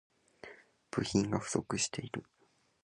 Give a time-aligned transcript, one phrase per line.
[0.89, 2.25] 部品が不足している